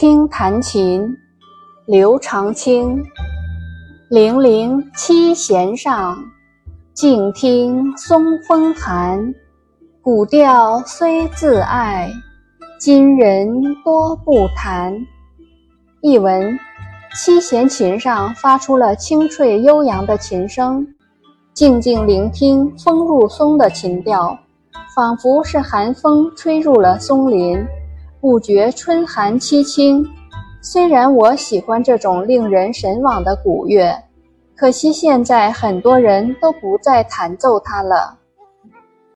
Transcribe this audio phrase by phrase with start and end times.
[0.00, 1.14] 听弹琴，
[1.84, 3.04] 刘长卿。
[4.08, 6.16] 零零七弦上，
[6.94, 9.34] 静听松风寒。
[10.00, 12.10] 古调虽自爱，
[12.78, 13.46] 今人
[13.84, 14.98] 多不弹。
[16.00, 16.58] 译文：
[17.14, 20.82] 七弦琴上发出了清脆悠扬的琴声，
[21.52, 24.38] 静静聆听风入松的琴调，
[24.96, 27.62] 仿佛是寒风吹入了松林。
[28.20, 30.06] 不觉春寒凄清。
[30.62, 33.96] 虽然我喜欢这种令人神往的古乐，
[34.54, 38.19] 可惜现在很多人都不再弹奏它了。